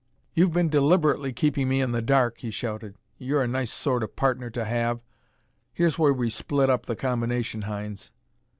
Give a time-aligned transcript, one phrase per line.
[0.33, 2.95] "You've been deliberately keeping me in the dark!" he shouted.
[3.19, 4.99] "You're a nice sort of partner to have!
[5.75, 8.09] Here's where we split up the combination, Hynes!"